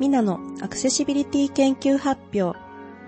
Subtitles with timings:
[0.00, 2.58] ミナのアクセシビリティ研究発表。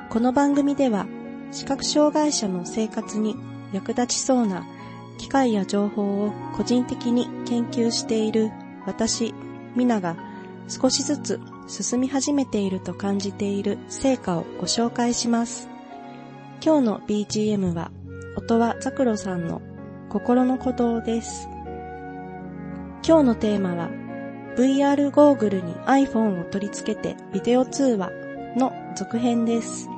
[0.09, 1.07] この番組では、
[1.51, 3.35] 視覚障害者の生活に
[3.73, 4.65] 役立ちそうな
[5.19, 8.53] 機械や情報を個人的に研究している
[8.87, 9.35] 私、
[9.75, 10.17] ミナが
[10.69, 15.69] 少しずつ進み始めていると感じている成果をご紹介します。
[16.65, 17.91] 今日の BGM は、
[18.37, 19.61] 音はザクロさんの
[20.09, 21.49] 心の鼓動です。
[23.05, 24.06] 今日のテーマは、
[24.57, 28.11] VR ゴーグルに iPhone を取り付けてビデオ通話
[28.57, 29.91] の続編です。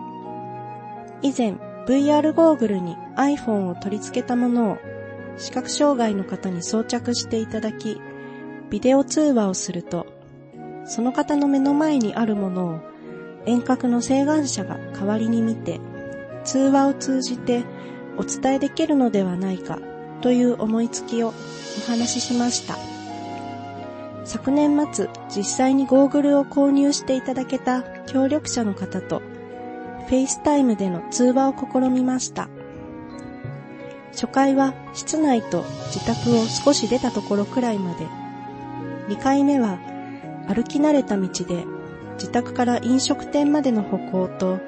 [1.23, 1.52] 以前、
[1.87, 4.79] VR ゴーグルに iPhone を取り付けたものを
[5.37, 8.01] 視覚障害の方に装着していただき、
[8.68, 10.06] ビデオ通話をすると、
[10.87, 12.80] その方の目の前にあるものを
[13.46, 15.79] 遠隔の請願者が代わりに見て、
[16.43, 17.62] 通話を通じて
[18.16, 19.79] お伝えできるのではないか
[20.20, 21.32] という思いつきをお
[21.87, 22.98] 話ししました。
[24.28, 29.23] 昨年末、実際にゴーグルを購入していただけた協力者の方と、
[30.07, 32.51] フェイスタイムでの通話を試みました。
[34.12, 38.04] 初回は室内と自宅を少し出たところくらいまで、
[39.09, 39.79] 2回目は
[40.46, 41.65] 歩き慣れた道で
[42.16, 44.59] 自宅から飲食店までの歩行と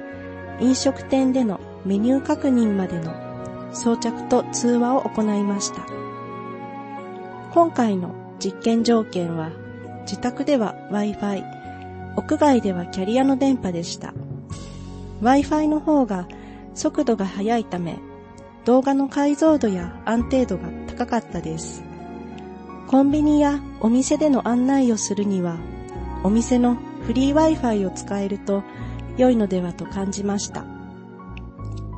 [0.59, 3.13] 飲食店でのメニュー確認までの
[3.73, 5.85] 装着と通話を行いました。
[7.53, 9.51] 今回の実験条件は
[10.01, 11.43] 自宅では Wi-Fi、
[12.17, 14.13] 屋外ではキャリアの電波でした。
[15.21, 16.27] Wi-Fi の方が
[16.73, 17.99] 速度が速いため
[18.65, 21.83] 動画の解像度や安定度が高かったです。
[22.87, 25.57] コンビニやお店での案内をするには
[26.23, 28.63] お店のフリー Wi-Fi を使えると
[29.17, 30.65] 良いのではと感じました。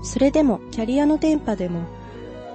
[0.03, 1.83] それでもキャリアの電波でも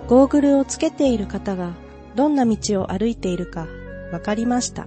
[0.06, 1.72] ゴーグルをつけている方が
[2.14, 3.66] どんな道を歩いているか
[4.12, 4.86] わかりました。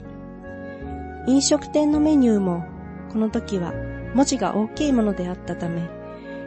[1.28, 2.64] 飲食店のメニューも
[3.12, 3.74] この時は
[4.16, 5.88] 文字が大きいものであったため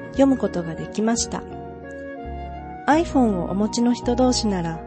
[0.09, 1.43] 読むことができました。
[2.87, 4.81] iPhone をお持ちの人同士なら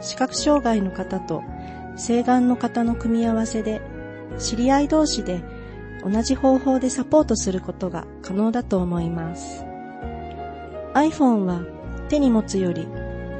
[0.00, 1.42] 視覚障害の方と
[1.96, 3.80] 請願の方の組み合わせで
[4.38, 5.42] 知り合い同士で
[6.04, 9.64] 同じ方法でサポートすることが可能だと思います。
[10.94, 11.62] iPhone は
[12.08, 12.86] 手に持つより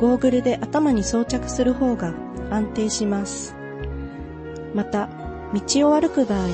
[0.00, 2.14] ゴーグルで頭に装着する方が
[2.50, 3.54] 安定します。
[4.74, 5.08] また、
[5.52, 6.48] 道を歩く場合、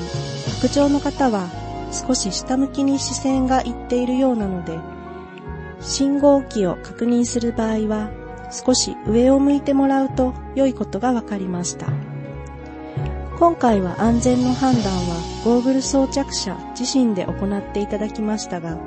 [0.61, 1.49] 白状の方は
[1.91, 4.79] 少し下向きに視線がいっているようなので、
[5.81, 8.11] 信号機を確認する場合は
[8.51, 11.87] 少し上を向いてもらうと良いことが分かりました。
[13.39, 18.77] 今回は安全の判断はゴーグル装着者自身で行っていただきましたが、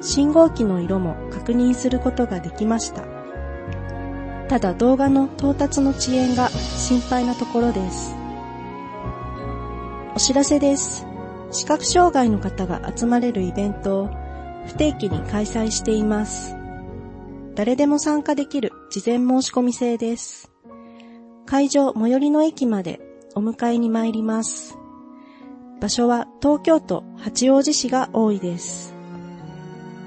[0.00, 3.02] 信号機の色も確認することができました。
[4.48, 8.14] ただ動画の到達の遅延が心配なところです。
[10.16, 11.06] お知らせです。
[11.50, 14.08] 視覚障害の方が集まれるイベントを
[14.66, 16.56] 不定期に開催しています。
[17.54, 20.50] 誰でも参加できる事前申し込み制です。
[21.44, 22.98] 会場最寄りの駅まで
[23.34, 24.78] お迎えに参ります。
[25.82, 28.94] 場所は東京都八王子市が多いです。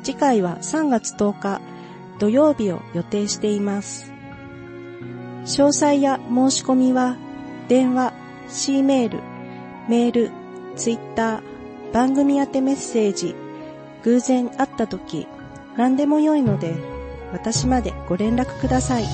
[0.01, 1.61] 次回は3月10日
[2.17, 4.11] 土曜日を予定しています。
[5.43, 7.15] 詳細や申し込みは
[7.67, 8.13] 電話、
[8.47, 9.38] C メール、
[9.89, 10.31] メール、
[10.75, 11.41] ツイッター、
[11.91, 13.33] 番組宛てメッセージ、
[14.03, 15.27] 偶然会った時、
[15.77, 16.75] 何でも良いので、
[17.33, 19.05] 私までご連絡ください。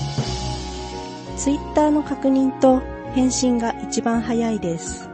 [1.38, 2.82] ツイッターの確認と
[3.14, 5.10] 返信が一番早いです。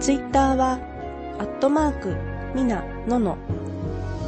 [0.00, 0.78] ツイッターは、
[1.38, 2.16] アットマーク、
[2.54, 3.36] ミナ、ノノ、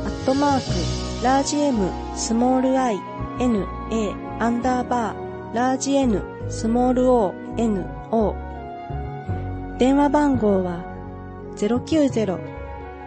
[0.04, 2.98] アットマーク、ラージ M、スモール i、
[3.41, 8.50] n、a、アンダーバー、ラージ N、スモール o、n、o。
[9.80, 10.84] 電話番号は、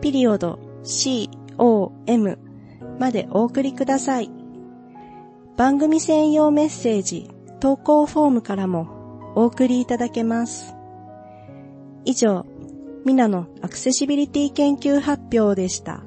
[0.00, 0.58] ピリオド
[1.56, 2.38] com
[2.98, 4.30] までお送りください。
[5.56, 7.30] 番組専用メッセージ、
[7.60, 10.74] 投稿フォームからもお送りいただけます。
[12.04, 12.46] 以上、
[13.04, 16.02] ミナのアクセシビリティ研究発表でした。